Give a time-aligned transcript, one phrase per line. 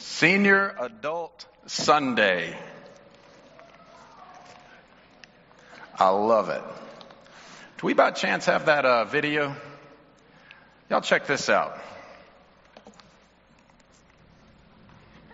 [0.00, 2.56] Senior Adult Sunday.
[5.98, 6.62] I love it.
[7.78, 9.54] Do we by chance have that uh, video?
[10.88, 11.78] Y'all check this out.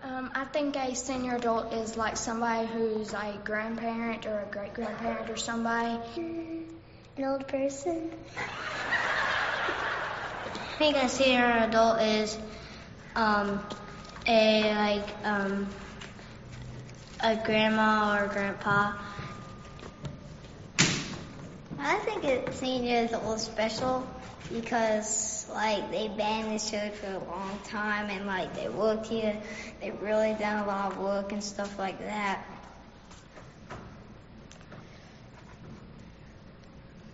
[0.03, 4.73] Um, I think a senior adult is like somebody who's a grandparent or a great
[4.73, 5.97] grandparent or somebody.
[6.17, 8.11] An old person.
[10.45, 12.37] I think a senior adult is
[13.15, 13.61] um,
[14.27, 15.67] a like um,
[17.21, 18.93] a grandma or grandpa.
[21.79, 24.05] I think a senior is special
[24.53, 29.37] because like they've been this church for a long time and like they worked here.
[29.79, 32.43] They've really done a lot of work and stuff like that.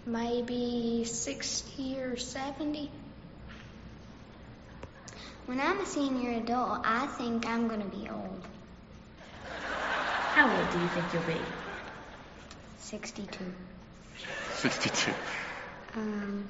[0.06, 2.92] Maybe 60 or 70.
[5.46, 8.48] When I'm a senior adult, I think I'm going to be old.
[9.44, 11.42] How old do you think you'll be?
[12.80, 13.44] 62.
[14.54, 15.14] 62.
[15.98, 16.48] Um,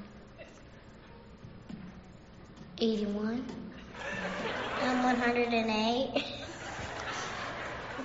[2.77, 3.43] 81.
[4.83, 6.23] I'm 108.
[7.97, 8.03] um,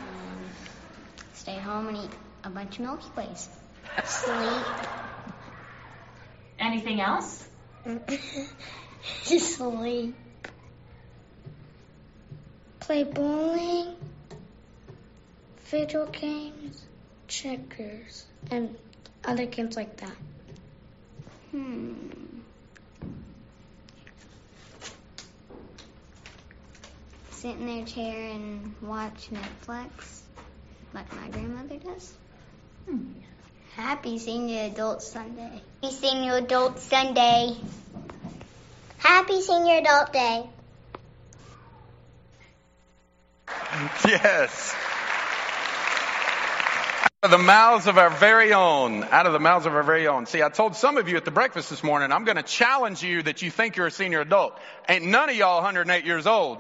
[1.35, 2.11] stay home and eat
[2.45, 3.51] a bunch of Milky Ways.
[4.05, 4.65] Sleep.
[6.59, 7.47] Anything else?
[9.27, 10.15] Just Sleep.
[12.89, 13.97] Play bowling,
[15.67, 16.87] video games,
[17.27, 18.75] checkers, and
[19.23, 20.17] other games like that.
[21.51, 21.93] Hmm.
[27.33, 30.23] Sit in their chair and watch Netflix,
[30.95, 32.15] like my grandmother does.
[32.87, 33.03] Hmm.
[33.77, 35.61] Happy Senior Adult Sunday.
[35.83, 37.55] Happy Senior Adult Sunday.
[38.97, 40.49] Happy Senior Adult Day.
[44.07, 44.75] Yes.
[47.23, 49.03] Out of the mouths of our very own.
[49.03, 50.27] Out of the mouths of our very own.
[50.27, 53.03] See, I told some of you at the breakfast this morning, I'm going to challenge
[53.03, 54.57] you that you think you're a senior adult.
[54.89, 56.59] Ain't none of y'all 108 years old.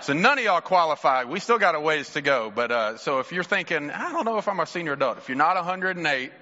[0.00, 1.24] So none of y'all qualify.
[1.24, 2.50] We still got a ways to go.
[2.54, 5.18] But, uh, so if you're thinking, I don't know if I'm a senior adult.
[5.18, 6.32] If you're not 108,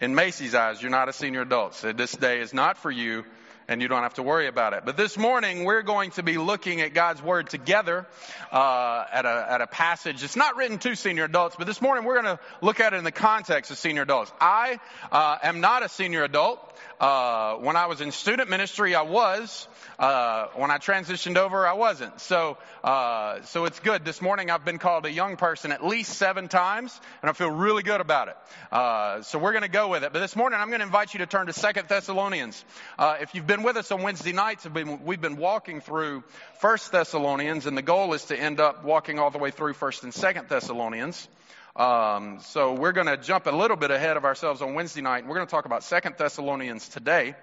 [0.00, 1.76] in Macy's eyes, you're not a senior adult.
[1.76, 3.24] So this day is not for you
[3.68, 4.84] and you don't have to worry about it.
[4.84, 8.06] But this morning, we're going to be looking at God's Word together
[8.50, 10.22] uh, at, a, at a passage.
[10.22, 12.96] It's not written to senior adults, but this morning we're going to look at it
[12.96, 14.32] in the context of senior adults.
[14.40, 14.80] I
[15.10, 16.68] uh, am not a senior adult.
[17.00, 19.66] Uh, when I was in student ministry, I was.
[19.98, 22.20] Uh, when I transitioned over, I wasn't.
[22.20, 24.04] So, uh, so it's good.
[24.04, 27.50] This morning, I've been called a young person at least seven times, and I feel
[27.50, 28.36] really good about it.
[28.70, 30.12] Uh, so we're going to go with it.
[30.12, 32.64] But this morning, I'm going to invite you to turn to Second Thessalonians.
[33.00, 34.66] If you've been with us on Wednesday nights,
[35.04, 36.24] we've been walking through
[36.60, 40.04] First Thessalonians, and the goal is to end up walking all the way through First
[40.04, 41.28] and Second Thessalonians.
[41.76, 45.26] Um, so we're going to jump a little bit ahead of ourselves on Wednesday night.
[45.26, 47.34] We're going to talk about Second Thessalonians today,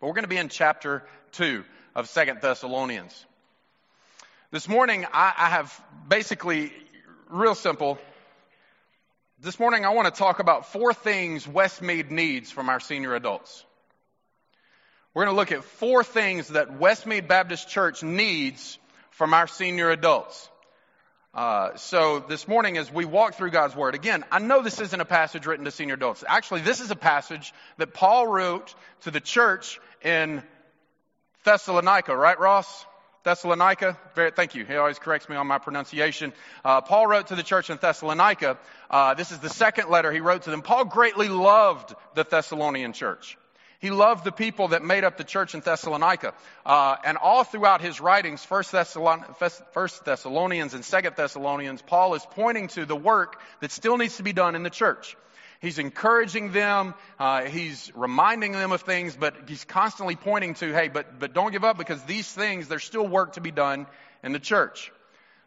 [0.00, 1.62] but we're going to be in chapter two
[1.94, 3.26] of Second Thessalonians.
[4.50, 6.72] This morning, I, I have basically
[7.28, 7.98] real simple.
[9.42, 13.66] This morning, I want to talk about four things Westmead needs from our senior adults.
[15.14, 18.78] We're going to look at four things that Westmead Baptist Church needs
[19.10, 20.48] from our senior adults.
[21.32, 25.00] Uh, so this morning, as we walk through God's Word, again, I know this isn't
[25.00, 26.24] a passage written to senior adults.
[26.26, 30.42] Actually, this is a passage that Paul wrote to the church in
[31.44, 32.86] Thessalonica, right, Ross?
[33.24, 33.98] Thessalonica.
[34.14, 34.64] Very, thank you.
[34.64, 36.32] He always corrects me on my pronunciation.
[36.64, 38.58] Uh, Paul wrote to the church in Thessalonica.
[38.90, 40.62] Uh, this is the second letter he wrote to them.
[40.62, 43.36] Paul greatly loved the Thessalonian church.
[43.80, 46.34] He loved the people that made up the church in Thessalonica.
[46.66, 49.24] Uh, and all throughout his writings, First, Thessalon-
[49.72, 54.24] First Thessalonians and Second Thessalonians, Paul is pointing to the work that still needs to
[54.24, 55.16] be done in the church.
[55.60, 56.94] He's encouraging them.
[57.18, 61.52] Uh, he's reminding them of things, but he's constantly pointing to, hey, but, but don't
[61.52, 63.86] give up because these things, there's still work to be done
[64.22, 64.92] in the church.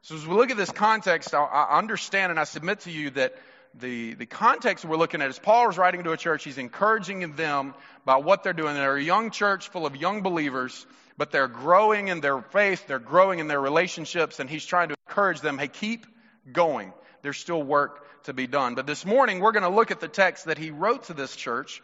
[0.03, 3.11] So as we look at this context, I, I understand and I submit to you
[3.11, 3.35] that
[3.75, 6.43] the, the context we're looking at is Paul is writing to a church.
[6.43, 7.73] He's encouraging them
[8.03, 8.73] about what they're doing.
[8.75, 10.85] They're a young church full of young believers,
[11.17, 12.87] but they're growing in their faith.
[12.87, 16.05] They're growing in their relationships, and he's trying to encourage them, hey, keep
[16.51, 16.93] going.
[17.21, 18.75] There's still work to be done.
[18.75, 21.35] But this morning, we're going to look at the text that he wrote to this
[21.35, 21.81] church,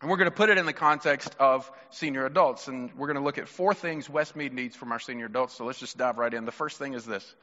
[0.00, 2.68] and we're going to put it in the context of senior adults.
[2.68, 5.54] And we're going to look at four things Westmead needs from our senior adults.
[5.54, 6.44] So let's just dive right in.
[6.44, 7.34] The first thing is this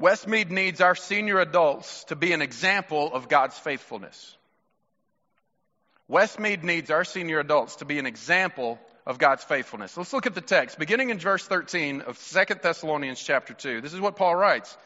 [0.00, 4.36] Westmead needs our senior adults to be an example of God's faithfulness.
[6.10, 9.96] Westmead needs our senior adults to be an example of God's faithfulness.
[9.96, 13.80] Let's look at the text, beginning in verse 13 of 2 Thessalonians chapter 2.
[13.80, 14.76] This is what Paul writes.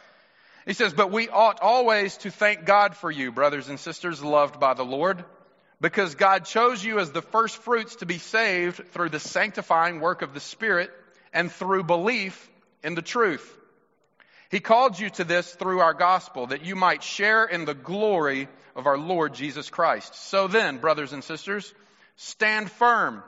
[0.65, 4.61] He says, But we ought always to thank God for you, brothers and sisters loved
[4.61, 5.25] by the Lord,
[5.81, 10.23] because God chose you as the first fruits to be saved through the sanctifying work
[10.23, 10.91] of the Spirit
[11.33, 12.49] and through belief
[12.85, 13.57] in the truth.
[14.51, 18.49] He called you to this through our gospel, that you might share in the glory
[18.75, 20.15] of our Lord Jesus Christ.
[20.15, 21.73] So then, brothers and sisters,
[22.17, 23.23] stand firm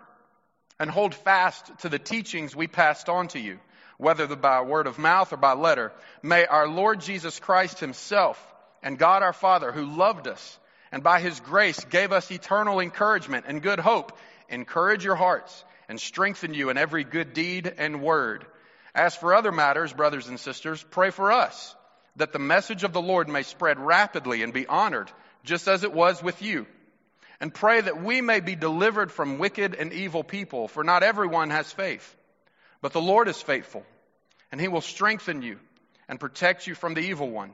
[0.81, 3.61] and hold fast to the teachings we passed on to you,
[3.99, 5.93] whether by word of mouth or by letter.
[6.23, 8.39] May our Lord Jesus Christ himself
[8.83, 10.59] and God our Father, who loved us
[10.91, 16.01] and by his grace gave us eternal encouragement and good hope, encourage your hearts and
[16.01, 18.45] strengthen you in every good deed and word.
[18.94, 21.75] As for other matters, brothers and sisters, pray for us
[22.17, 25.11] that the message of the Lord may spread rapidly and be honored,
[25.44, 26.67] just as it was with you
[27.43, 31.50] and pray that we may be delivered from wicked and evil people, for not everyone
[31.50, 32.17] has faith.
[32.81, 33.85] But the Lord is faithful,
[34.53, 35.59] and he will strengthen you
[36.09, 37.50] and protect you from the evil one.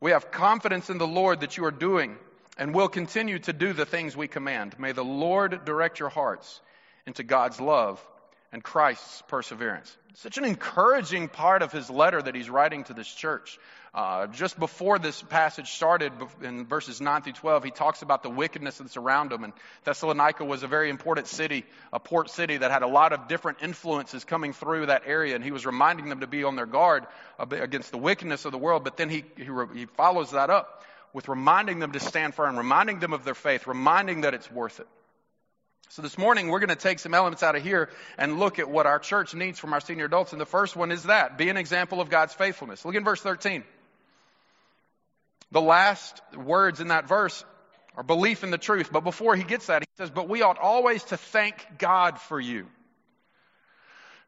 [0.00, 2.16] We have confidence in the Lord that you are doing
[2.58, 4.76] and will continue to do the things we command.
[4.80, 6.60] May the Lord direct your hearts
[7.06, 8.04] into God's love
[8.52, 9.96] and Christ's perseverance.
[10.14, 13.58] Such an encouraging part of his letter that he's writing to this church.
[13.92, 16.12] Uh, just before this passage started,
[16.42, 19.44] in verses 9 through 12, he talks about the wickedness that's around him.
[19.44, 19.52] And
[19.84, 23.58] Thessalonica was a very important city, a port city that had a lot of different
[23.62, 25.34] influences coming through that area.
[25.34, 27.06] And he was reminding them to be on their guard
[27.38, 28.84] against the wickedness of the world.
[28.84, 33.00] But then he, he, he follows that up with reminding them to stand firm, reminding
[33.00, 34.86] them of their faith, reminding that it's worth it.
[35.88, 38.70] So this morning we're going to take some elements out of here and look at
[38.70, 40.32] what our church needs from our senior adults.
[40.32, 42.84] And the first one is that be an example of God's faithfulness.
[42.84, 43.64] Look in verse 13.
[45.50, 47.44] The last words in that verse
[47.96, 48.90] are belief in the truth.
[48.92, 52.38] But before he gets that, he says, But we ought always to thank God for
[52.38, 52.66] you.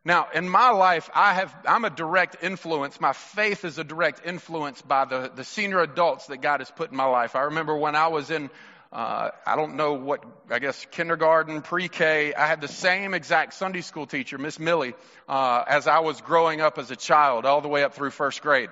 [0.05, 3.01] Now, in my life, I have, I'm a direct influence.
[3.01, 6.91] My faith is a direct influence by the, the senior adults that God has put
[6.91, 7.37] in my life.
[7.37, 8.51] I remember when I was in
[8.93, 12.35] uh, I don't know what, I guess kindergarten, pre-K.
[12.35, 14.95] I had the same exact Sunday school teacher, Miss Millie,
[15.27, 18.43] uh, as I was growing up as a child, all the way up through first
[18.43, 18.69] grade.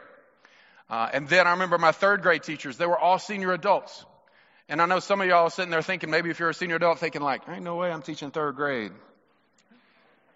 [0.90, 4.04] Uh, and then I remember my third grade teachers, they were all senior adults.
[4.68, 6.76] And I know some of y'all are sitting there thinking, maybe if you're a senior
[6.76, 8.92] adult, thinking like, ain't no way I'm teaching third grade.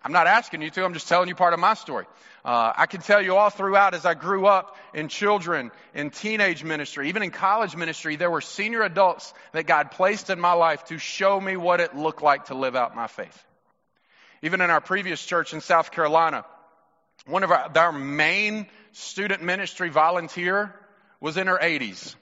[0.04, 2.04] I'm not asking you to, I'm just telling you part of my story.
[2.44, 6.62] Uh, I can tell you all throughout as I grew up in children, in teenage
[6.62, 10.84] ministry, even in college ministry, there were senior adults that God placed in my life
[10.86, 13.42] to show me what it looked like to live out my faith.
[14.42, 16.44] Even in our previous church in South Carolina,
[17.26, 20.74] one of our, our main student ministry volunteer
[21.18, 22.14] was in her 80s.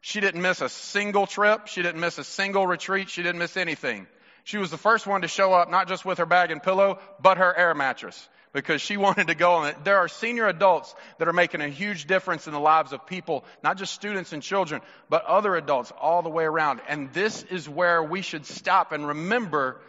[0.00, 1.66] She didn't miss a single trip.
[1.66, 3.10] She didn't miss a single retreat.
[3.10, 4.06] She didn't miss anything.
[4.48, 7.00] She was the first one to show up, not just with her bag and pillow,
[7.20, 9.84] but her air mattress because she wanted to go on it.
[9.84, 13.44] There are senior adults that are making a huge difference in the lives of people,
[13.62, 14.80] not just students and children,
[15.10, 16.80] but other adults all the way around.
[16.88, 19.82] And this is where we should stop and remember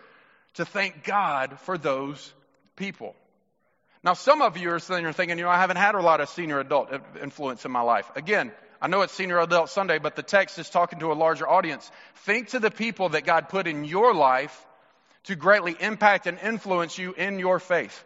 [0.56, 2.34] to thank God for those
[2.76, 3.16] people.
[4.04, 6.20] Now, some of you are sitting there thinking, you know, I haven't had a lot
[6.20, 6.90] of senior adult
[7.24, 8.12] influence in my life.
[8.14, 11.48] Again, I know it's Senior Adult Sunday, but the text is talking to a larger
[11.48, 11.90] audience.
[12.24, 14.66] Think to the people that God put in your life
[15.26, 18.06] to greatly impact and influence you in your faith.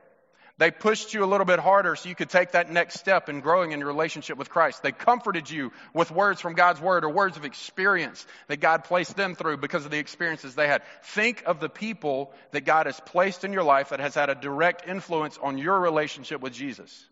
[0.59, 3.39] They pushed you a little bit harder so you could take that next step in
[3.39, 4.83] growing in your relationship with Christ.
[4.83, 9.15] They comforted you with words from God's Word or words of experience that God placed
[9.15, 10.83] them through because of the experiences they had.
[11.03, 14.35] Think of the people that God has placed in your life that has had a
[14.35, 17.05] direct influence on your relationship with Jesus.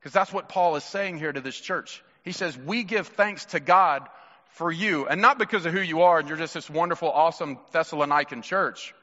[0.00, 2.02] Because that's what Paul is saying here to this church.
[2.22, 4.08] He says, We give thanks to God
[4.54, 7.58] for you, and not because of who you are and you're just this wonderful, awesome
[7.72, 8.94] Thessalonican church,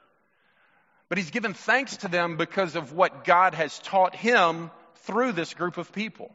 [1.09, 4.69] but he's given thanks to them because of what God has taught him
[5.05, 6.31] through this group of people.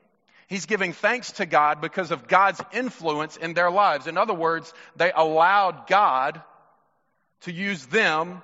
[0.48, 4.06] He's giving thanks to God because of God's influence in their lives.
[4.06, 6.42] In other words, they allowed God
[7.42, 8.42] to use them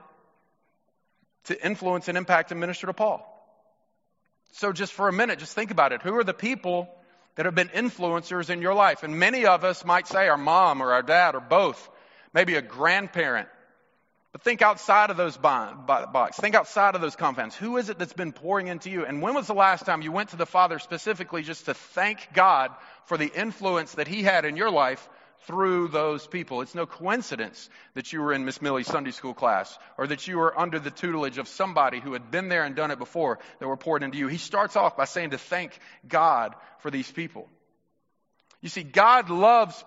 [1.44, 3.26] to influence and impact and minister to Paul.
[4.52, 6.02] So, just for a minute, just think about it.
[6.02, 6.88] Who are the people
[7.36, 9.02] that have been influencers in your life.
[9.02, 11.88] And many of us might say our mom or our dad or both,
[12.34, 13.48] maybe a grandparent.
[14.32, 16.38] But think outside of those box.
[16.38, 17.56] Think outside of those confines.
[17.56, 19.04] Who is it that's been pouring into you?
[19.04, 22.32] And when was the last time you went to the Father specifically just to thank
[22.32, 22.70] God
[23.06, 25.08] for the influence that He had in your life
[25.46, 26.60] through those people.
[26.60, 30.38] It's no coincidence that you were in Miss Millie's Sunday school class or that you
[30.38, 33.68] were under the tutelage of somebody who had been there and done it before that
[33.68, 34.26] were poured into you.
[34.26, 37.48] He starts off by saying to thank God for these people.
[38.60, 39.82] You see, God loves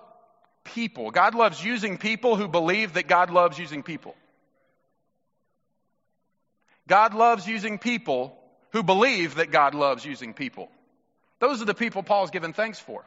[0.64, 1.12] people.
[1.12, 4.16] God loves using people who believe that God loves using people.
[6.88, 8.38] God loves using people
[8.72, 10.70] who believe that God loves using people.
[11.40, 13.06] Those are the people Paul's given thanks for.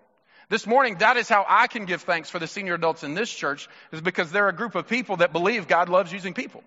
[0.49, 3.31] This morning, that is how I can give thanks for the senior adults in this
[3.31, 6.63] church, is because they're a group of people that believe God loves using people.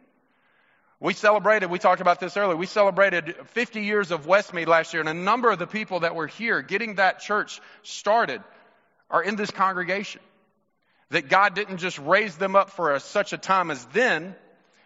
[1.00, 5.00] We celebrated, we talked about this earlier, we celebrated 50 years of Westmead last year,
[5.00, 8.44] and a number of the people that were here getting that church started
[9.10, 10.22] are in this congregation.
[11.12, 14.36] That God didn't just raise them up for a, such a time as then,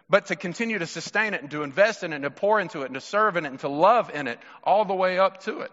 [0.08, 2.82] but to continue to sustain it and to invest in it and to pour into
[2.82, 5.40] it and to serve in it and to love in it all the way up
[5.42, 5.72] to it.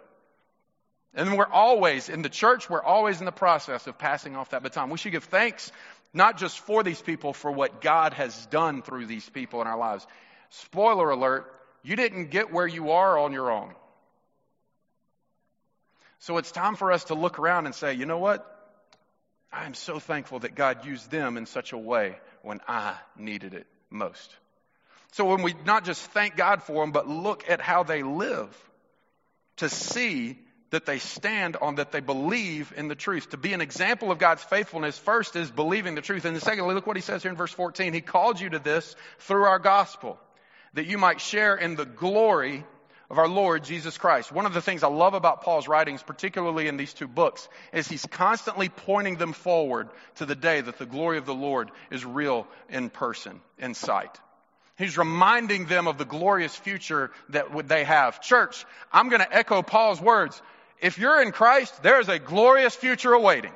[1.13, 4.63] And we're always, in the church, we're always in the process of passing off that
[4.63, 4.89] baton.
[4.89, 5.71] We should give thanks
[6.13, 9.77] not just for these people, for what God has done through these people in our
[9.77, 10.05] lives.
[10.49, 11.53] Spoiler alert,
[11.83, 13.73] you didn't get where you are on your own.
[16.19, 18.47] So it's time for us to look around and say, you know what?
[19.51, 23.53] I am so thankful that God used them in such a way when I needed
[23.53, 24.33] it most.
[25.13, 28.55] So when we not just thank God for them, but look at how they live
[29.57, 30.37] to see
[30.71, 33.29] that they stand on, that they believe in the truth.
[33.29, 36.25] To be an example of God's faithfulness, first is believing the truth.
[36.25, 37.93] And secondly, look what he says here in verse 14.
[37.93, 40.17] He called you to this through our gospel,
[40.73, 42.65] that you might share in the glory
[43.09, 44.31] of our Lord Jesus Christ.
[44.31, 47.89] One of the things I love about Paul's writings, particularly in these two books, is
[47.89, 52.05] he's constantly pointing them forward to the day that the glory of the Lord is
[52.05, 54.17] real in person, in sight.
[54.77, 58.21] He's reminding them of the glorious future that they have.
[58.21, 60.41] Church, I'm going to echo Paul's words.
[60.81, 63.53] If you're in Christ, there is a glorious future awaiting.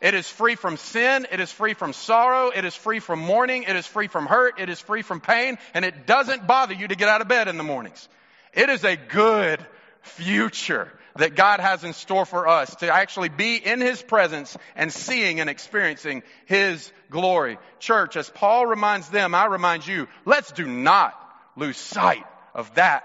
[0.00, 1.26] It is free from sin.
[1.30, 2.48] It is free from sorrow.
[2.48, 3.64] It is free from mourning.
[3.64, 4.58] It is free from hurt.
[4.58, 5.58] It is free from pain.
[5.74, 8.08] And it doesn't bother you to get out of bed in the mornings.
[8.54, 9.64] It is a good
[10.00, 14.90] future that God has in store for us to actually be in His presence and
[14.90, 17.58] seeing and experiencing His glory.
[17.78, 21.12] Church, as Paul reminds them, I remind you, let's do not
[21.56, 23.04] lose sight of that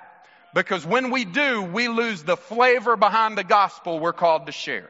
[0.56, 4.90] because when we do, we lose the flavor behind the gospel we're called to share.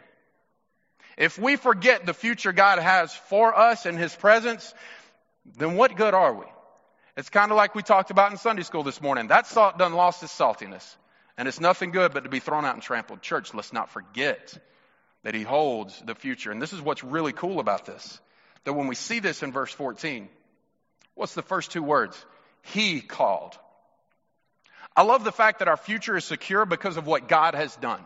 [1.18, 4.72] If we forget the future God has for us in His presence,
[5.58, 6.46] then what good are we?
[7.18, 9.30] It's kind of like we talked about in Sunday school this morning.
[9.30, 10.86] That salt done lost its saltiness.
[11.36, 13.24] And it's nothing good but to be thrown out and trampled.
[13.24, 14.56] Church, let's not forget
[15.24, 16.52] that He holds the future.
[16.52, 18.20] And this is what's really cool about this.
[18.66, 20.30] That when we see this in verse 14,
[21.16, 22.24] what's the first two words?
[22.62, 23.58] He called.
[24.96, 28.02] I love the fact that our future is secure because of what God has done.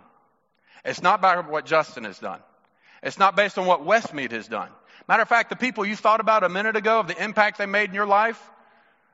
[0.83, 2.39] It's not by what Justin has done.
[3.03, 4.69] It's not based on what Westmead has done.
[5.07, 7.65] Matter of fact, the people you thought about a minute ago of the impact they
[7.65, 8.41] made in your life,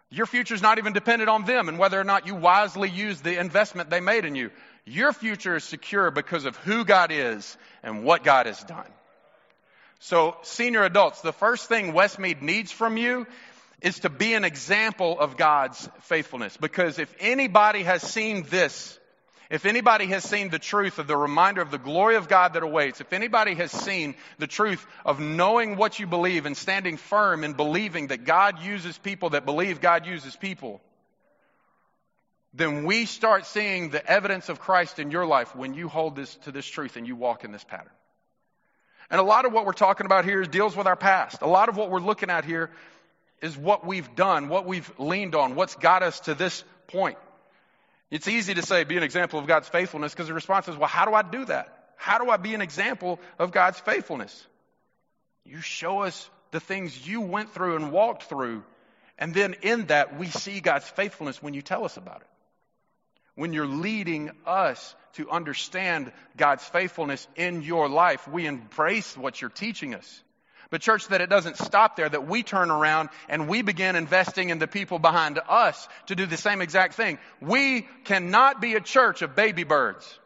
[0.10, 3.22] your future is not even dependent on them and whether or not you wisely use
[3.22, 4.51] the investment they made in you.
[4.86, 8.88] Your future is secure because of who God is and what God has done.
[10.00, 13.25] So, senior adults, the first thing Westmead needs from you
[13.82, 16.58] is to be an example of God's faithfulness.
[16.58, 18.98] Because if anybody has seen this,
[19.50, 22.63] if anybody has seen the truth of the reminder of the glory of God that
[22.63, 27.44] awaits, if anybody has seen the truth of knowing what you believe and standing firm
[27.44, 30.82] in believing that God uses people that believe God uses people,
[32.53, 36.34] then we start seeing the evidence of Christ in your life when you hold this
[36.44, 37.91] to this truth and you walk in this pattern.
[39.12, 41.44] And a lot of what we're talking about here deals with our past.
[41.44, 42.72] A lot of what we're looking at here
[43.42, 47.18] is what we've done, what we've leaned on, what's got us to this point.
[48.12, 50.88] It's easy to say, be an example of God's faithfulness, because the response is, well,
[50.88, 51.94] how do I do that?
[51.98, 54.46] How do I be an example of God's faithfulness?
[55.44, 58.63] You show us the things you went through and walked through,
[59.18, 62.27] and then in that, we see God's faithfulness when you tell us about it.
[63.36, 69.50] When you're leading us to understand God's faithfulness in your life, we embrace what you're
[69.50, 70.24] teaching us.
[70.69, 74.50] But church, that it doesn't stop there, that we turn around and we begin investing
[74.50, 77.19] in the people behind us to do the same exact thing.
[77.41, 80.19] We cannot be a church of baby birds.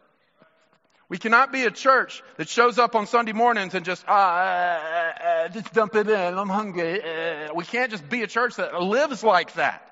[1.09, 5.23] We cannot be a church that shows up on Sunday mornings and just, ah, uh,
[5.23, 7.01] uh, just dump it in, I'm hungry.
[7.01, 7.53] Uh.
[7.55, 9.85] We can't just be a church that lives like that.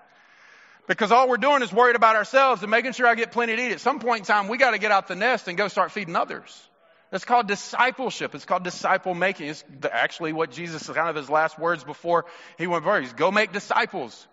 [0.86, 3.62] Because all we're doing is worried about ourselves and making sure I get plenty to
[3.62, 3.72] eat.
[3.74, 5.92] At some point in time, we got to get out the nest and go start
[5.92, 6.68] feeding others.
[7.10, 8.36] That's called discipleship.
[8.36, 9.48] It's called disciple making.
[9.48, 12.26] It's actually what Jesus, kind of his last words before
[12.58, 13.04] he went forward.
[13.04, 14.28] He's go make disciples.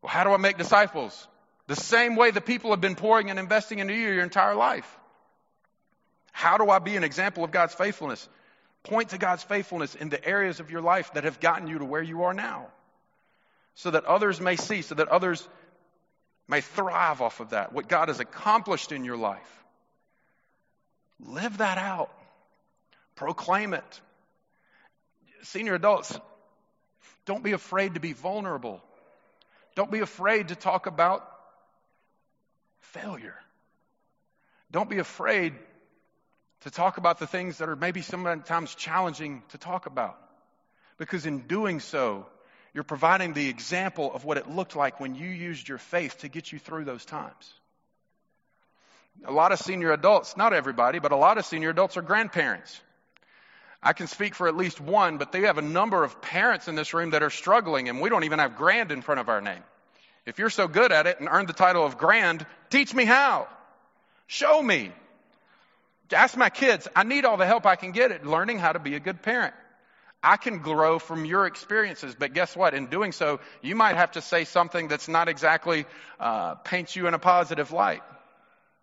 [0.00, 1.28] Well, how do I make disciples?
[1.66, 4.98] The same way the people have been pouring and investing into you your entire life.
[6.32, 8.28] How do I be an example of God's faithfulness?
[8.84, 11.84] Point to God's faithfulness in the areas of your life that have gotten you to
[11.84, 12.68] where you are now.
[13.74, 15.46] So that others may see, so that others
[16.48, 19.61] may thrive off of that, what God has accomplished in your life.
[21.24, 22.10] Live that out.
[23.14, 24.00] Proclaim it.
[25.42, 26.18] Senior adults,
[27.24, 28.82] don't be afraid to be vulnerable.
[29.74, 31.28] Don't be afraid to talk about
[32.80, 33.36] failure.
[34.70, 35.54] Don't be afraid
[36.62, 40.18] to talk about the things that are maybe sometimes challenging to talk about.
[40.98, 42.26] Because in doing so,
[42.74, 46.28] you're providing the example of what it looked like when you used your faith to
[46.28, 47.52] get you through those times.
[49.24, 52.80] A lot of senior adults, not everybody, but a lot of senior adults are grandparents.
[53.82, 56.74] I can speak for at least one, but they have a number of parents in
[56.76, 59.40] this room that are struggling, and we don't even have grand in front of our
[59.40, 59.62] name.
[60.24, 63.48] If you're so good at it and earned the title of grand, teach me how.
[64.28, 64.92] Show me.
[66.12, 66.86] Ask my kids.
[66.94, 69.22] I need all the help I can get at learning how to be a good
[69.22, 69.54] parent.
[70.22, 72.74] I can grow from your experiences, but guess what?
[72.74, 75.84] In doing so, you might have to say something that's not exactly
[76.20, 78.02] uh, paints you in a positive light.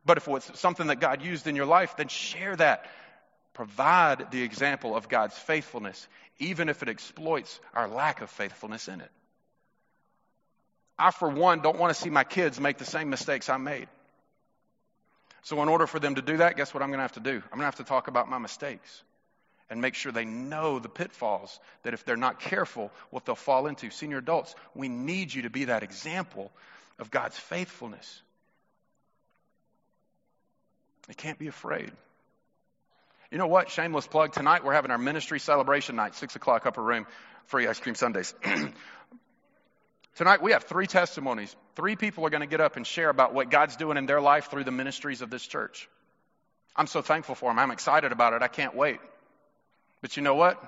[0.10, 2.90] But if it's something that God used in your life, then share that.
[3.54, 6.08] Provide the example of God's faithfulness,
[6.40, 9.12] even if it exploits our lack of faithfulness in it.
[10.98, 13.88] I, for one, don't want to see my kids make the same mistakes I made.
[15.44, 17.20] So, in order for them to do that, guess what I'm going to have to
[17.20, 17.36] do?
[17.36, 19.04] I'm going to have to talk about my mistakes
[19.70, 23.68] and make sure they know the pitfalls that if they're not careful, what they'll fall
[23.68, 23.92] into.
[23.92, 26.52] Senior adults, we need you to be that example
[26.98, 28.24] of God's faithfulness.
[31.10, 31.92] You can't be afraid.
[33.32, 33.70] You know what?
[33.70, 34.32] Shameless plug.
[34.32, 37.08] Tonight we're having our ministry celebration night, 6 o'clock, upper room,
[37.46, 38.34] free ice cream sundaes.
[40.16, 41.56] Tonight we have three testimonies.
[41.76, 44.22] Three people are going to get up and share about what God's doing in their
[44.22, 45.90] life through the ministries of this church.
[46.76, 47.60] I'm so thankful for them.
[47.60, 48.42] I'm excited about it.
[48.44, 49.00] I can't wait.
[50.02, 50.62] But you know what?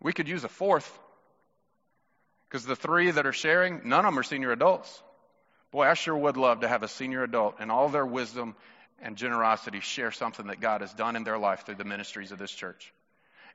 [0.00, 0.98] We could use a fourth.
[2.48, 5.02] Because the three that are sharing, none of them are senior adults.
[5.72, 8.56] Boy, I sure would love to have a senior adult and all their wisdom
[9.02, 12.38] and generosity share something that God has done in their life through the ministries of
[12.38, 12.92] this church.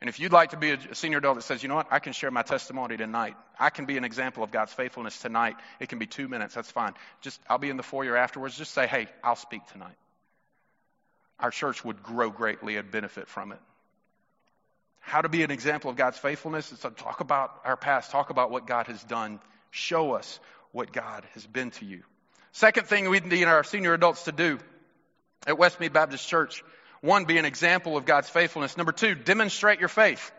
[0.02, 2.00] And if you'd like to be a senior adult that says, you know what, I
[2.00, 3.36] can share my testimony tonight.
[3.58, 5.56] I can be an example of God's faithfulness tonight.
[5.80, 6.94] It can be two minutes, that's fine.
[7.22, 8.58] Just, I'll be in the foyer afterwards.
[8.58, 9.96] Just say, hey, I'll speak tonight.
[11.40, 13.60] Our church would grow greatly and benefit from it.
[15.00, 18.31] How to be an example of God's faithfulness is to talk about our past, talk
[18.31, 20.40] about what God has done, show us
[20.72, 22.01] what God has been to you.
[22.51, 24.60] Second thing we need our senior adults to do
[25.48, 26.64] at Westmead Baptist Church
[27.06, 28.78] one, be an example of God's faithfulness.
[28.78, 30.32] Number two, demonstrate your faith.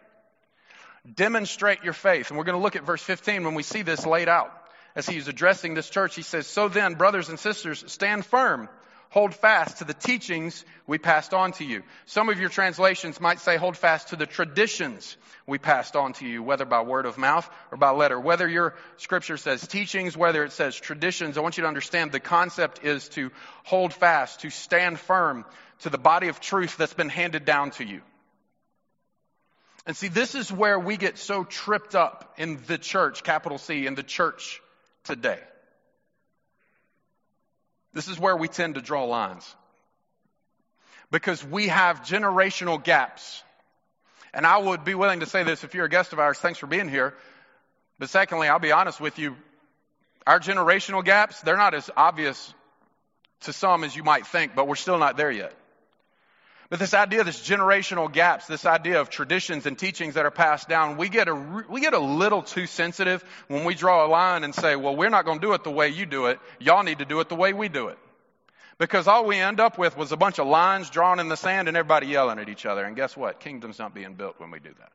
[1.15, 2.31] Demonstrate your faith.
[2.31, 4.53] And we're going to look at verse 15 when we see this laid out.
[4.97, 8.69] As he's addressing this church, he says, So then, brothers and sisters, stand firm.
[9.17, 11.85] Hold fast to the teachings we passed on to you.
[12.05, 16.27] Some of your translations might say, hold fast to the traditions we passed on to
[16.27, 18.21] you, whether by word of mouth or by letter.
[18.21, 22.21] Whether your scripture says teachings, whether it says traditions, I want you to understand the
[22.21, 23.31] concept is to
[23.65, 25.47] hold fast, to stand firm,
[25.79, 28.03] to the body of truth that's been handed down to you.
[29.87, 33.87] And see, this is where we get so tripped up in the church, capital C,
[33.87, 34.61] in the church
[35.05, 35.39] today.
[37.97, 39.57] This is where we tend to draw lines.
[41.11, 43.43] Because we have generational gaps.
[44.35, 46.59] And I would be willing to say this if you're a guest of ours, thanks
[46.59, 47.15] for being here.
[47.99, 49.35] But secondly, I'll be honest with you,
[50.27, 52.53] our generational gaps, they're not as obvious
[53.43, 55.55] to some as you might think, but we're still not there yet.
[56.69, 60.69] But this idea, this generational gaps, this idea of traditions and teachings that are passed
[60.69, 64.43] down, we get a, we get a little too sensitive when we draw a line
[64.43, 66.41] and say, well, we're not going to do it the way you do it.
[66.59, 67.99] Y'all need to do it the way we do it.
[68.79, 71.69] Because all we end up with was a bunch of lines drawn in the sand
[71.69, 72.85] and everybody yelling at each other.
[72.85, 73.41] And guess what?
[73.41, 74.93] Kingdom's not being built when we do that.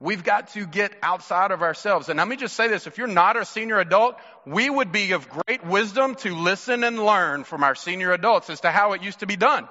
[0.00, 2.08] We've got to get outside of ourselves.
[2.08, 2.86] And let me just say this.
[2.86, 7.04] If you're not a senior adult, we would be of great wisdom to listen and
[7.04, 9.68] learn from our senior adults as to how it used to be done.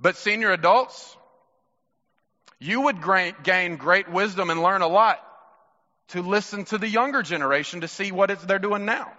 [0.00, 1.16] But senior adults,
[2.58, 2.98] you would
[3.42, 5.20] gain great wisdom and learn a lot
[6.08, 9.12] to listen to the younger generation to see what they're doing now.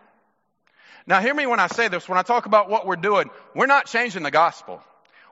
[1.05, 2.07] Now hear me when I say this.
[2.07, 4.81] When I talk about what we're doing, we're not changing the gospel.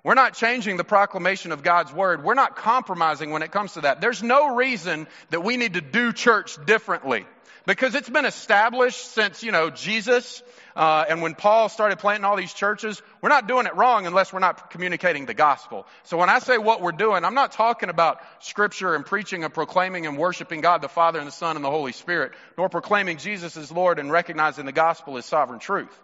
[0.04, 2.24] We're not changing the proclamation of God's word.
[2.24, 4.00] We're not compromising when it comes to that.
[4.00, 7.26] There's no reason that we need to do church differently
[7.68, 10.42] because it's been established since, you know, Jesus
[10.78, 14.32] uh, and when Paul started planting all these churches, we're not doing it wrong unless
[14.32, 15.86] we're not communicating the gospel.
[16.04, 19.52] So when I say what we're doing, I'm not talking about scripture and preaching and
[19.54, 23.18] proclaiming and worshiping God the Father and the Son and the Holy Spirit, nor proclaiming
[23.18, 26.00] Jesus as Lord and recognizing the gospel as sovereign truth.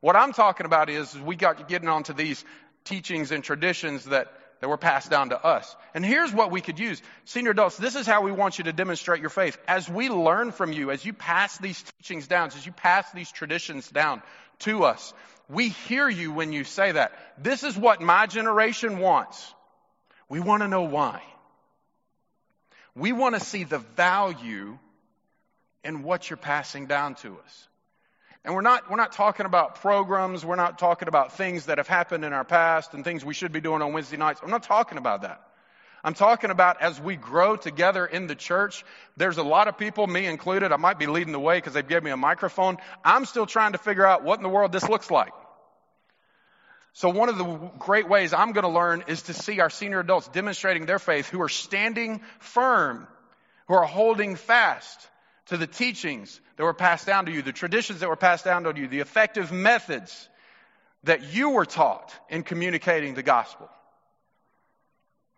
[0.00, 2.42] What I'm talking about is, is we got getting onto these
[2.84, 5.74] teachings and traditions that that were passed down to us.
[5.94, 7.00] And here's what we could use.
[7.24, 9.58] Senior adults, this is how we want you to demonstrate your faith.
[9.68, 13.30] As we learn from you, as you pass these teachings down, as you pass these
[13.30, 14.22] traditions down
[14.60, 15.12] to us,
[15.48, 17.12] we hear you when you say that.
[17.38, 19.54] This is what my generation wants.
[20.28, 21.22] We want to know why.
[22.94, 24.78] We want to see the value
[25.84, 27.68] in what you're passing down to us.
[28.46, 30.44] And we're not, we're not talking about programs.
[30.44, 33.50] We're not talking about things that have happened in our past and things we should
[33.50, 34.40] be doing on Wednesday nights.
[34.40, 35.42] I'm not talking about that.
[36.04, 38.84] I'm talking about as we grow together in the church,
[39.16, 41.88] there's a lot of people, me included, I might be leading the way because they've
[41.88, 42.76] given me a microphone.
[43.04, 45.32] I'm still trying to figure out what in the world this looks like.
[46.92, 49.98] So one of the great ways I'm going to learn is to see our senior
[49.98, 53.08] adults demonstrating their faith who are standing firm,
[53.66, 55.08] who are holding fast
[55.46, 58.64] to the teachings that were passed down to you, the traditions that were passed down
[58.64, 60.28] to you, the effective methods
[61.04, 63.68] that you were taught in communicating the gospel.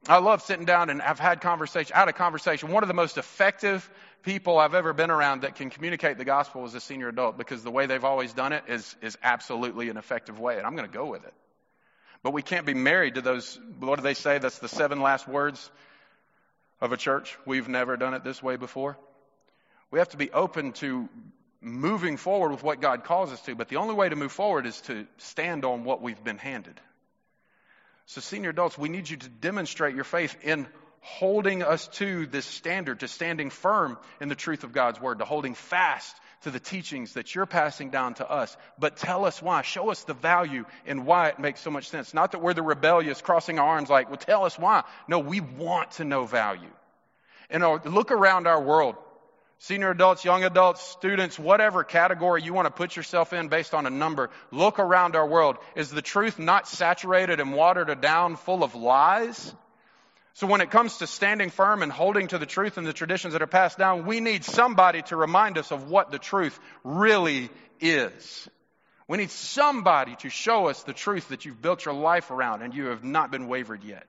[0.09, 2.71] I love sitting down and I've had conversation, I had a conversation.
[2.71, 3.89] One of the most effective
[4.23, 7.63] people I've ever been around that can communicate the gospel is a senior adult because
[7.63, 10.89] the way they've always done it is, is absolutely an effective way, and I'm going
[10.89, 11.35] to go with it.
[12.23, 14.39] But we can't be married to those, what do they say?
[14.39, 15.71] That's the seven last words
[16.81, 17.37] of a church.
[17.45, 18.97] We've never done it this way before.
[19.91, 21.09] We have to be open to
[21.61, 24.67] moving forward with what God calls us to, but the only way to move forward
[24.67, 26.81] is to stand on what we've been handed.
[28.07, 30.67] So, senior adults, we need you to demonstrate your faith in
[31.01, 35.25] holding us to this standard, to standing firm in the truth of God's word, to
[35.25, 38.57] holding fast to the teachings that you're passing down to us.
[38.79, 39.63] But tell us why.
[39.63, 42.15] Show us the value and why it makes so much sense.
[42.15, 44.85] Not that we're the rebellious crossing our arms like, well, tell us why.
[45.09, 46.71] No, we want to know value.
[47.51, 48.97] And uh, look around our world
[49.59, 53.87] senior adults, young adults, students, whatever category you want to put yourself in based on
[53.87, 55.59] a number, look around our world.
[55.75, 59.53] Is the truth not saturated and watered down full of lies?
[60.35, 63.33] So when it comes to standing firm and holding to the truth and the traditions
[63.33, 67.51] that are passed down, we need somebody to remind us of what the truth really
[67.81, 68.49] is.
[69.09, 72.73] We need somebody to show us the truth that you've built your life around and
[72.73, 74.07] you have not been wavered yet.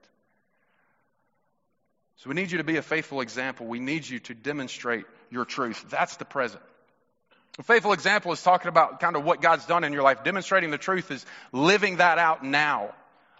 [2.17, 3.65] So we need you to be a faithful example.
[3.65, 5.85] We need you to demonstrate your truth.
[5.89, 6.61] That's the present.
[7.57, 10.23] A faithful example is talking about kind of what God's done in your life.
[10.23, 12.93] Demonstrating the truth is living that out now,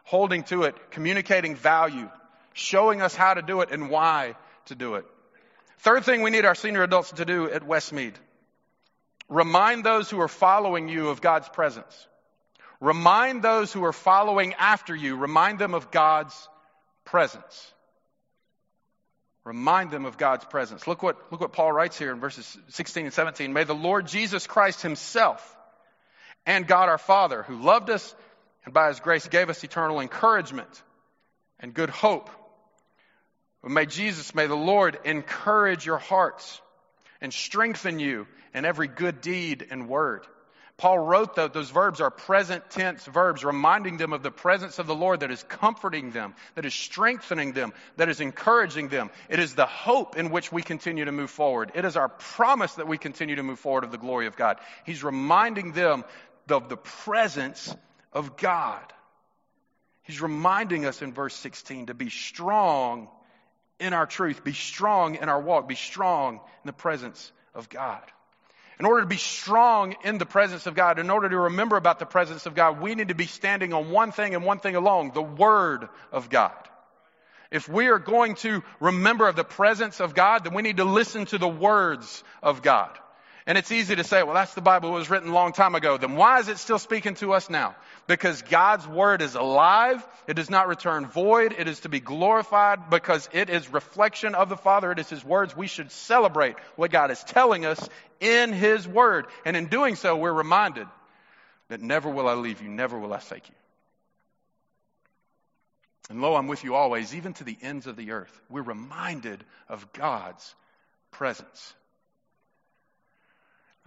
[0.04, 2.10] holding to it, communicating value,
[2.54, 5.06] showing us how to do it and why to do it.
[5.80, 8.14] Third thing we need our senior adults to do at Westmead
[9.30, 12.08] remind those who are following you of God's presence.
[12.82, 16.50] Remind those who are following after you, remind them of God's
[17.06, 17.74] presence.
[19.46, 20.86] Remind them of God's presence.
[20.88, 23.54] Look what, look what Paul writes here in verses 16 and 17.
[23.54, 25.58] May the Lord Jesus Christ himself
[26.46, 28.16] and God our Father, who loved us
[28.66, 30.84] and by his grace gave us eternal encouragement
[31.60, 32.30] and good hope.
[33.64, 36.62] May Jesus, may the Lord encourage your hearts
[37.22, 40.26] and strengthen you in every good deed and word
[40.80, 44.88] Paul wrote that those verbs are present tense verbs, reminding them of the presence of
[44.88, 49.10] the Lord that is comforting them, that is strengthening them, that is encouraging them.
[49.28, 51.74] It is the hope in which we continue to move forward.
[51.76, 54.58] It is our promise that we continue to move forward of the glory of God.
[54.86, 56.06] He's reminding them
[56.48, 57.76] of the presence
[58.14, 58.94] of God.
[60.04, 63.10] He's reminding us in verse 16 to be strong
[63.82, 68.02] in our truth, be strong in our walk, be strong in the presence of God.
[68.80, 72.00] In order to be strong in the presence of God, in order to remember about
[72.00, 74.76] the presence of God, we need to be standing on one thing and one thing
[74.76, 76.54] alone, the Word of God.
[77.52, 80.86] If we are going to remember of the presence of God, then we need to
[80.86, 82.98] listen to the words of God.
[83.46, 84.90] And it's easy to say, well, that's the Bible.
[84.90, 85.98] It was written a long time ago.
[85.98, 87.76] Then why is it still speaking to us now?
[88.06, 90.06] Because God's Word is alive.
[90.28, 91.56] It does not return void.
[91.58, 94.92] It is to be glorified because it is reflection of the Father.
[94.92, 95.56] It is His words.
[95.56, 99.26] We should celebrate what God is telling us in His Word.
[99.46, 100.88] And in doing so, we're reminded
[101.70, 103.56] that never will I leave you, never will I forsake you.
[106.10, 108.42] And lo, I'm with you always, even to the ends of the earth.
[108.50, 110.56] We're reminded of God's
[111.12, 111.74] presence.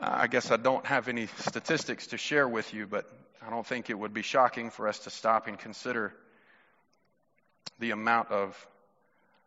[0.05, 3.09] I guess I don't have any statistics to share with you, but
[3.41, 6.13] I don't think it would be shocking for us to stop and consider
[7.79, 8.67] the amount of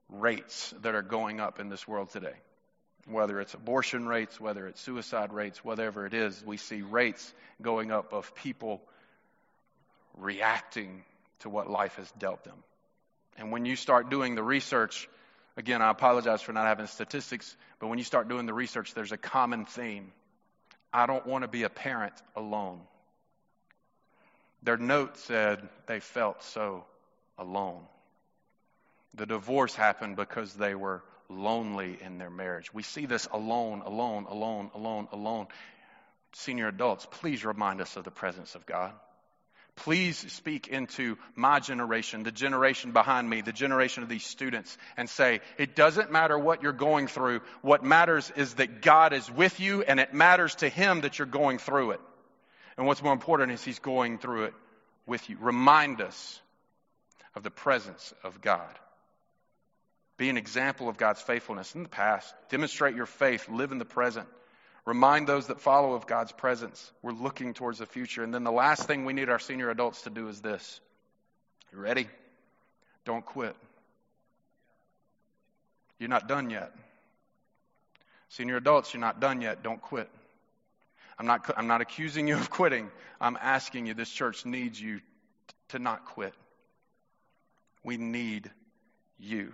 [0.09, 2.35] rates that are going up in this world today.
[3.05, 7.91] Whether it's abortion rates, whether it's suicide rates, whatever it is, we see rates going
[7.91, 8.81] up of people
[10.17, 11.03] reacting
[11.39, 12.63] to what life has dealt them.
[13.37, 15.09] And when you start doing the research,
[15.57, 19.11] again, I apologize for not having statistics, but when you start doing the research, there's
[19.11, 20.13] a common theme
[20.93, 22.81] I don't want to be a parent alone.
[24.63, 26.85] Their note said they felt so
[27.37, 27.83] alone.
[29.13, 32.73] The divorce happened because they were lonely in their marriage.
[32.73, 35.47] We see this alone, alone, alone, alone, alone.
[36.33, 38.93] Senior adults, please remind us of the presence of God.
[39.75, 45.09] Please speak into my generation, the generation behind me, the generation of these students, and
[45.09, 47.41] say, it doesn't matter what you're going through.
[47.61, 51.25] What matters is that God is with you, and it matters to Him that you're
[51.25, 51.99] going through it.
[52.77, 54.53] And what's more important is He's going through it
[55.05, 55.37] with you.
[55.41, 56.39] Remind us
[57.35, 58.79] of the presence of God.
[60.17, 62.33] Be an example of God's faithfulness in the past.
[62.49, 63.49] Demonstrate your faith.
[63.49, 64.27] Live in the present.
[64.85, 66.91] Remind those that follow of God's presence.
[67.01, 68.23] We're looking towards the future.
[68.23, 70.79] And then the last thing we need our senior adults to do is this.
[71.73, 72.07] You ready?
[73.03, 73.55] Don't quit.
[75.97, 76.71] You're not done yet.
[78.29, 79.63] Senior adults, you're not done yet.
[79.63, 80.09] Don't quit.
[81.17, 82.89] I'm not, I'm not accusing you of quitting.
[83.21, 84.99] I'm asking you, this church needs you
[85.69, 86.33] to not quit.
[87.83, 88.51] We need
[89.17, 89.53] you.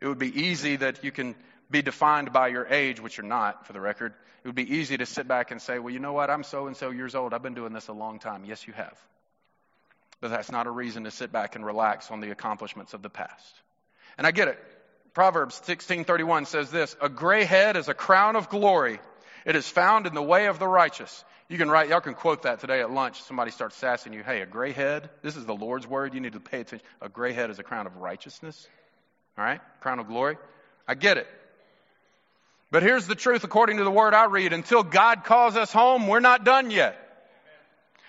[0.00, 1.34] It would be easy that you can
[1.72, 4.14] be defined by your age, which you're not, for the record.
[4.44, 6.30] It would be easy to sit back and say, well, you know what?
[6.30, 7.32] I'm so and so years old.
[7.32, 8.44] I've been doing this a long time.
[8.44, 8.96] Yes, you have.
[10.20, 13.10] But that's not a reason to sit back and relax on the accomplishments of the
[13.10, 13.54] past.
[14.16, 14.58] And I get it.
[15.14, 19.00] Proverbs 16:31 says this, "A gray head is a crown of glory.
[19.44, 22.42] It is found in the way of the righteous." You can write, y'all can quote
[22.42, 23.20] that today at lunch.
[23.22, 26.14] Somebody starts sassing you, "Hey, a gray head, this is the Lord's word.
[26.14, 26.86] You need to pay attention.
[27.00, 28.68] A gray head is a crown of righteousness."
[29.36, 29.60] All right?
[29.80, 30.38] Crown of glory.
[30.86, 31.26] I get it.
[32.72, 34.54] But here's the truth according to the word I read.
[34.54, 36.98] Until God calls us home, we're not done yet.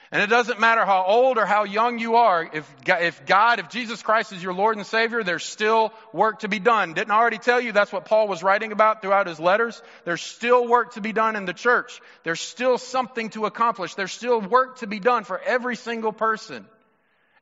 [0.09, 2.49] And it doesn't matter how old or how young you are.
[2.53, 6.47] If, if God, if Jesus Christ is your Lord and Savior, there's still work to
[6.47, 6.93] be done.
[6.93, 9.81] Didn't I already tell you that's what Paul was writing about throughout his letters?
[10.05, 11.99] There's still work to be done in the church.
[12.23, 13.95] There's still something to accomplish.
[13.95, 16.65] There's still work to be done for every single person.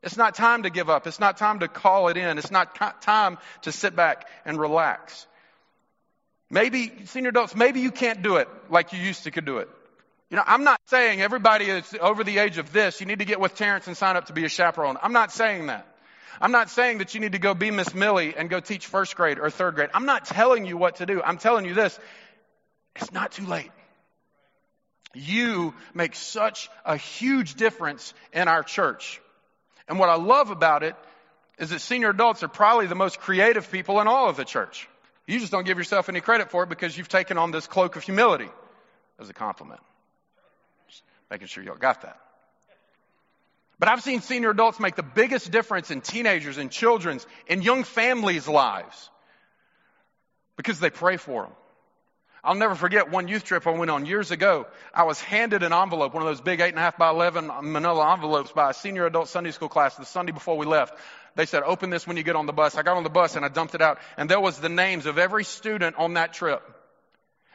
[0.02, 1.06] It's not time to give up.
[1.06, 2.38] It's not time to call it in.
[2.38, 5.28] It's not time to sit back and relax.
[6.52, 9.70] Maybe, senior adults, maybe you can't do it like you used to could do it.
[10.28, 13.24] You know, I'm not saying everybody is over the age of this, you need to
[13.24, 14.98] get with Terrence and sign up to be a chaperone.
[15.02, 15.86] I'm not saying that.
[16.42, 19.16] I'm not saying that you need to go be Miss Millie and go teach first
[19.16, 19.88] grade or third grade.
[19.94, 21.22] I'm not telling you what to do.
[21.22, 21.98] I'm telling you this.
[22.96, 23.70] It's not too late.
[25.14, 29.22] You make such a huge difference in our church.
[29.88, 30.96] And what I love about it
[31.58, 34.86] is that senior adults are probably the most creative people in all of the church.
[35.26, 37.96] You just don't give yourself any credit for it because you've taken on this cloak
[37.96, 38.48] of humility
[39.20, 39.80] as a compliment.
[40.88, 42.18] Just making sure y'all got that.
[43.78, 47.82] But I've seen senior adults make the biggest difference in teenagers and children's and young
[47.84, 49.10] families' lives
[50.56, 51.52] because they pray for them.
[52.44, 54.66] I'll never forget one youth trip I went on years ago.
[54.92, 57.50] I was handed an envelope, one of those big eight and a half by eleven
[57.62, 60.94] manila envelopes by a senior adult Sunday school class the Sunday before we left.
[61.34, 62.76] They said, open this when you get on the bus.
[62.76, 65.06] I got on the bus and I dumped it out and there was the names
[65.06, 66.62] of every student on that trip.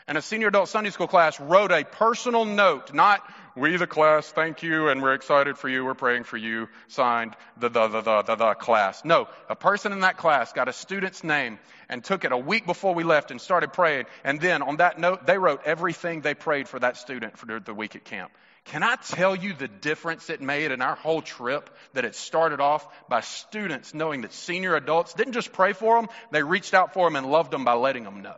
[0.07, 3.21] And a senior adult Sunday school class wrote a personal note, not
[3.57, 7.35] we the class, thank you, and we're excited for you, we're praying for you, signed
[7.57, 9.03] the the the the the, the class.
[9.03, 11.59] No, a person in that class got a student's name
[11.89, 14.05] and took it a week before we left and started praying.
[14.23, 17.73] And then on that note, they wrote everything they prayed for that student for the
[17.73, 18.31] week at camp.
[18.67, 22.59] Can I tell you the difference it made in our whole trip that it started
[22.59, 26.93] off by students knowing that senior adults didn't just pray for them, they reached out
[26.93, 28.35] for them and loved them by letting them know.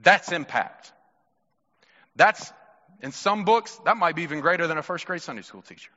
[0.00, 0.92] That's impact.
[2.14, 2.52] That's,
[3.00, 5.90] in some books, that might be even greater than a first grade Sunday school teacher.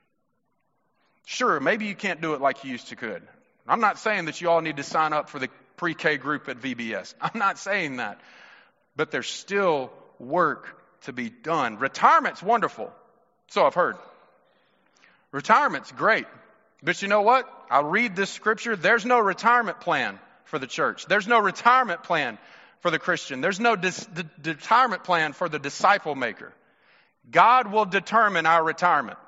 [1.26, 3.22] Sure, maybe you can't do it like you used to could.
[3.68, 6.58] I'm not saying that you all need to sign up for the pre-K group at
[6.58, 7.14] VBS.
[7.20, 8.18] I'm not saying that.
[8.96, 11.78] But there's still work to be done.
[11.78, 12.92] Retirement's wonderful.
[13.48, 13.96] So I've heard.
[15.32, 16.26] Retirement's great.
[16.82, 17.48] But you know what?
[17.70, 18.76] I'll read this scripture.
[18.76, 21.06] There's no retirement plan for the church.
[21.06, 22.38] There's no retirement plan
[22.80, 23.40] for the Christian.
[23.40, 26.52] There's no dis- de- retirement plan for the disciple maker.
[27.30, 29.18] God will determine our retirement.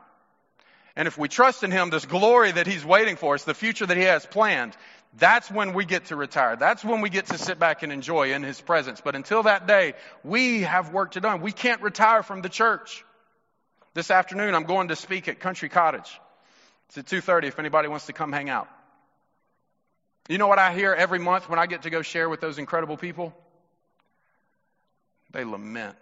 [0.94, 3.86] And if we trust in Him, this glory that He's waiting for us, the future
[3.86, 4.76] that He has planned,
[5.18, 6.56] that's when we get to retire.
[6.56, 9.00] That's when we get to sit back and enjoy in His presence.
[9.02, 11.36] But until that day, we have work to do.
[11.36, 13.04] We can't retire from the church.
[13.94, 16.20] This afternoon, I'm going to speak at Country Cottage.
[16.88, 18.68] It's at 2.30 if anybody wants to come hang out.
[20.28, 22.58] You know what I hear every month when I get to go share with those
[22.58, 23.34] incredible people?
[25.30, 25.96] They lament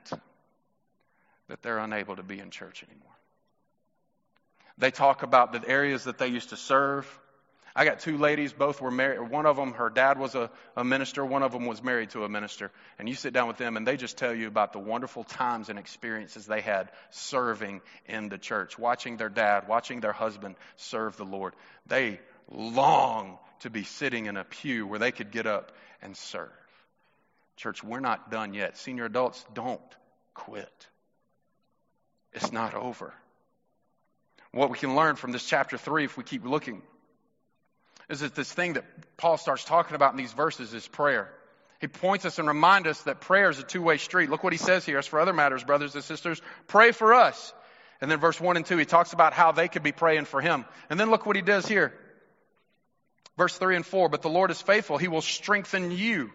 [1.49, 3.11] that they're unable to be in church anymore.
[4.79, 7.07] They talk about the areas that they used to serve.
[7.77, 9.21] I got two ladies, both were married.
[9.21, 11.25] One of them, her dad was a, a, minister.
[11.25, 12.71] One of them was married to a minister.
[13.01, 15.69] And you sit down with them and they just tell you about the wonderful times
[15.69, 21.17] and experiences they had serving in the church, watching their dad, watching their husband serve
[21.17, 21.55] the Lord.
[21.87, 26.51] They long to be sitting in a pew where they could get up and serve.
[27.57, 28.77] Church, we're not done yet.
[28.77, 29.81] Senior adults, don't
[30.33, 30.87] quit.
[32.33, 33.13] It's not over.
[34.53, 36.81] What we can learn from this chapter 3 if we keep looking
[38.09, 38.85] is that this thing that
[39.17, 41.31] Paul starts talking about in these verses is prayer.
[41.81, 44.31] He points us and reminds us that prayer is a two-way street.
[44.31, 44.99] Look what he says here.
[44.99, 47.53] As for other matters, brothers and sisters, pray for us.
[48.01, 50.41] And then verse 1 and 2, he talks about how they could be praying for
[50.41, 50.65] him.
[50.91, 51.93] And then look what he does here.
[53.37, 54.97] Verse 3 and 4, but the Lord is faithful.
[54.97, 56.31] He will strengthen you.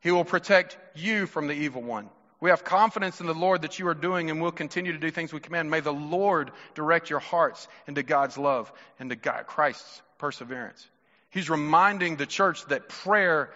[0.00, 2.10] He will protect you from the evil one.
[2.40, 5.10] We have confidence in the Lord that you are doing and will continue to do
[5.10, 5.70] things we command.
[5.70, 10.86] May the Lord direct your hearts into God's love and to God, Christ's perseverance.
[11.30, 13.50] He's reminding the church that prayer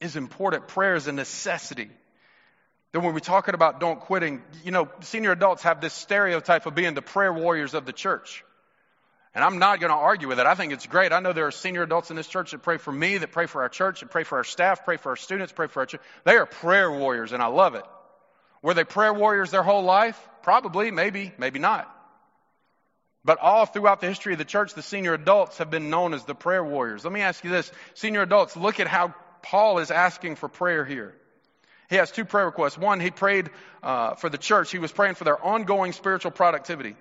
[0.00, 0.68] is important.
[0.68, 1.90] Prayer is a necessity.
[2.92, 6.74] Then when we're talking about don't quitting, you know, senior adults have this stereotype of
[6.74, 8.44] being the prayer warriors of the church.
[9.34, 10.46] And I'm not going to argue with it.
[10.46, 11.12] I think it's great.
[11.12, 13.44] I know there are senior adults in this church that pray for me, that pray
[13.44, 15.86] for our church, that pray for our staff, pray for our students, pray for our
[15.86, 16.00] church.
[16.24, 17.84] They are prayer warriors, and I love it.
[18.62, 20.18] Were they prayer warriors their whole life?
[20.42, 21.92] Probably, maybe, maybe not.
[23.26, 26.24] But all throughout the history of the church, the senior adults have been known as
[26.24, 27.04] the prayer warriors.
[27.04, 27.70] Let me ask you this.
[27.94, 31.12] Senior adults, look at how Paul is asking for prayer here.
[31.90, 32.78] He has two prayer requests.
[32.78, 33.50] One, he prayed
[33.82, 34.70] uh, for the church.
[34.70, 36.94] He was praying for their ongoing spiritual productivity.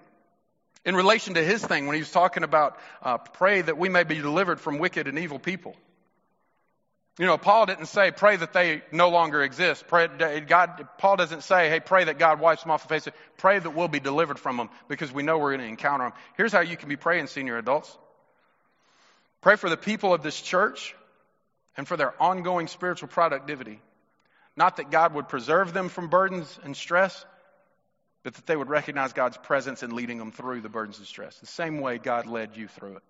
[0.84, 4.04] In relation to his thing, when he was talking about uh, pray that we may
[4.04, 5.76] be delivered from wicked and evil people.
[7.18, 9.88] You know, Paul didn't say pray that they no longer exist.
[9.88, 10.08] Pray,
[10.48, 13.08] God, Paul doesn't say, hey, pray that God wipes them off the face.
[13.38, 16.14] Pray that we'll be delivered from them because we know we're going to encounter them.
[16.36, 17.98] Here's how you can be praying, senior adults.
[19.40, 20.94] Pray for the people of this church
[21.78, 23.80] and for their ongoing spiritual productivity.
[24.58, 27.26] Not that God would preserve them from burdens and stress,
[28.24, 31.38] but that they would recognize God's presence in leading them through the burdens and stress,
[31.38, 33.04] the same way God led you through it.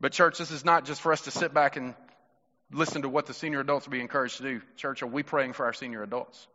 [0.00, 1.94] But, church, this is not just for us to sit back and
[2.72, 4.62] listen to what the senior adults be encouraged to do.
[4.76, 6.46] Church, are we praying for our senior adults?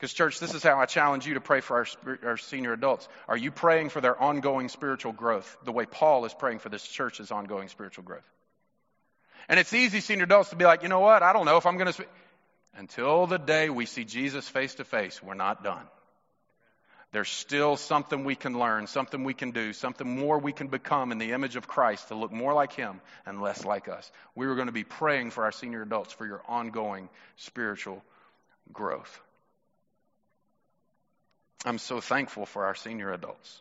[0.00, 3.06] Because, church, this is how I challenge you to pray for our, our, senior adults.
[3.28, 6.82] Are you praying for their ongoing spiritual growth the way Paul is praying for this
[6.82, 8.24] church's ongoing spiritual growth?
[9.46, 11.22] And it's easy, senior adults, to be like, you know what?
[11.22, 12.06] I don't know if I'm going to.
[12.76, 15.82] Until the day we see Jesus face to face, we're not done.
[17.12, 21.10] There's still something we can learn, something we can do, something more we can become
[21.10, 24.10] in the image of Christ to look more like Him and less like us.
[24.36, 28.02] We are going to be praying for our senior adults for your ongoing spiritual
[28.72, 29.20] growth.
[31.64, 33.60] I'm so thankful for our senior adults.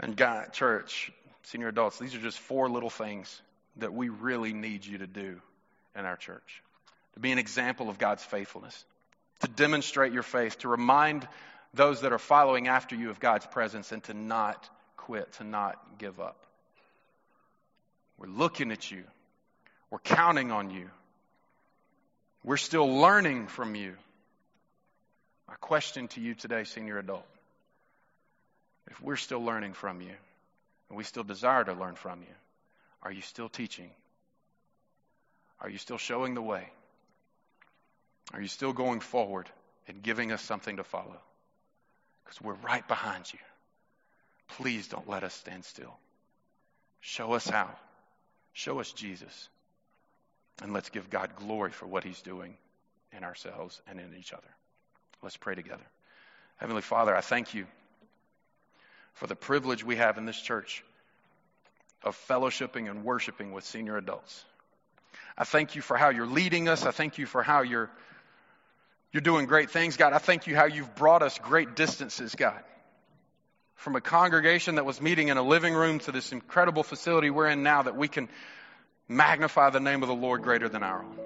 [0.00, 1.12] And God, church,
[1.44, 3.40] senior adults, these are just four little things
[3.76, 5.40] that we really need you to do
[5.96, 6.62] in our church
[7.14, 8.84] to be an example of God's faithfulness
[9.40, 11.26] to demonstrate your faith, to remind
[11.74, 15.98] those that are following after you of God's presence, and to not quit, to not
[15.98, 16.36] give up.
[18.18, 19.04] We're looking at you.
[19.90, 20.88] We're counting on you.
[22.44, 23.94] We're still learning from you.
[25.48, 27.26] My question to you today, senior adult,
[28.90, 30.12] if we're still learning from you,
[30.88, 32.34] and we still desire to learn from you,
[33.02, 33.90] are you still teaching?
[35.60, 36.68] Are you still showing the way?
[38.32, 39.48] Are you still going forward
[39.86, 41.20] and giving us something to follow?
[42.24, 43.38] Because we're right behind you.
[44.56, 45.94] Please don't let us stand still.
[47.00, 47.70] Show us how.
[48.52, 49.48] Show us Jesus.
[50.62, 52.56] And let's give God glory for what He's doing
[53.16, 54.42] in ourselves and in each other.
[55.22, 55.84] Let's pray together.
[56.56, 57.66] Heavenly Father, I thank you
[59.14, 60.84] for the privilege we have in this church
[62.02, 64.44] of fellowshipping and worshiping with senior adults.
[65.36, 66.84] I thank you for how you're leading us.
[66.84, 67.90] I thank you for how you're
[69.14, 70.12] you're doing great things, God.
[70.12, 72.60] I thank you how you've brought us great distances, God.
[73.76, 77.46] From a congregation that was meeting in a living room to this incredible facility we're
[77.46, 78.28] in now that we can
[79.06, 81.16] magnify the name of the Lord greater than our own.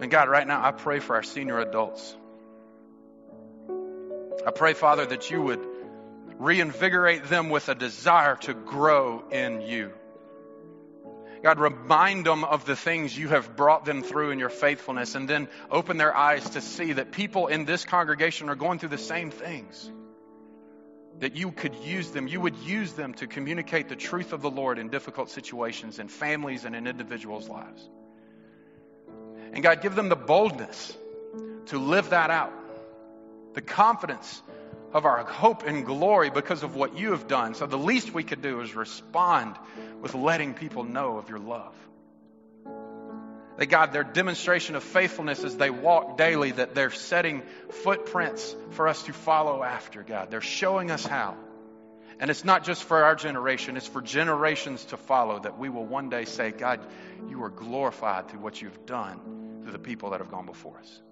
[0.00, 2.16] And God, right now, I pray for our senior adults.
[4.44, 5.64] I pray, Father, that you would
[6.40, 9.92] reinvigorate them with a desire to grow in you.
[11.42, 15.28] God, remind them of the things you have brought them through in your faithfulness, and
[15.28, 18.98] then open their eyes to see that people in this congregation are going through the
[18.98, 19.90] same things.
[21.18, 24.50] That you could use them, you would use them to communicate the truth of the
[24.50, 27.88] Lord in difficult situations, in families and in individuals' lives.
[29.52, 30.96] And God, give them the boldness
[31.66, 32.52] to live that out,
[33.54, 34.42] the confidence
[34.92, 37.54] of our hope and glory because of what you have done.
[37.54, 39.56] So the least we could do is respond
[40.00, 41.74] with letting people know of your love.
[43.58, 48.88] That God, their demonstration of faithfulness as they walk daily, that they're setting footprints for
[48.88, 50.30] us to follow after, God.
[50.30, 51.36] They're showing us how.
[52.18, 55.84] And it's not just for our generation, it's for generations to follow that we will
[55.84, 56.80] one day say, God,
[57.28, 61.02] you are glorified through what you've done through the people that have gone before us.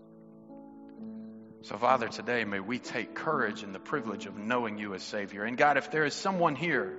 [1.63, 5.45] So, Father, today may we take courage in the privilege of knowing you as Savior.
[5.45, 6.97] And God, if there is someone here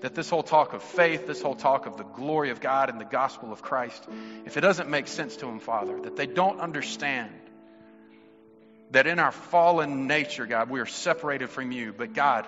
[0.00, 2.98] that this whole talk of faith, this whole talk of the glory of God and
[2.98, 4.08] the gospel of Christ,
[4.46, 7.30] if it doesn't make sense to them, Father, that they don't understand
[8.92, 11.92] that in our fallen nature, God, we are separated from you.
[11.92, 12.46] But God,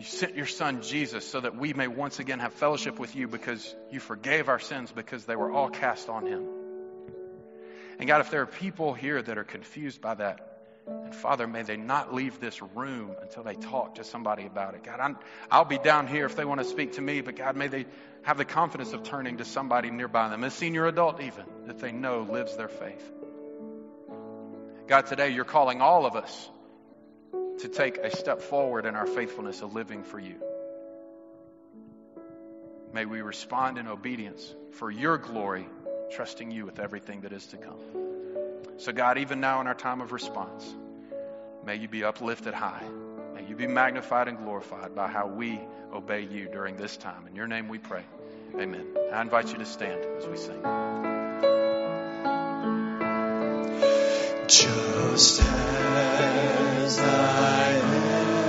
[0.00, 3.28] you sent your son Jesus so that we may once again have fellowship with you
[3.28, 6.63] because you forgave our sins because they were all cast on him.
[7.98, 10.54] And God, if there are people here that are confused by that,
[10.86, 14.82] and Father, may they not leave this room until they talk to somebody about it.
[14.82, 15.18] God, I'm,
[15.50, 17.86] I'll be down here if they want to speak to me, but God, may they
[18.22, 21.92] have the confidence of turning to somebody nearby them, a senior adult even, that they
[21.92, 23.12] know lives their faith.
[24.86, 26.50] God, today you're calling all of us
[27.60, 30.36] to take a step forward in our faithfulness of living for you.
[32.92, 35.66] May we respond in obedience for your glory,
[36.10, 37.78] trusting you with everything that is to come.
[38.78, 40.74] So, God, even now in our time of response,
[41.64, 42.82] may you be uplifted high.
[43.34, 45.60] May you be magnified and glorified by how we
[45.92, 47.26] obey you during this time.
[47.28, 48.04] In your name we pray.
[48.58, 48.86] Amen.
[49.12, 50.62] I invite you to stand as we sing.
[54.46, 58.43] Just as I am